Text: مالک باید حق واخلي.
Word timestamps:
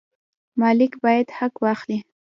مالک 0.59 0.93
باید 1.03 1.27
حق 1.37 1.55
واخلي. 1.63 1.97